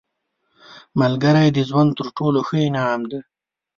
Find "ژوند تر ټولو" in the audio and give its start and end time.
1.69-2.39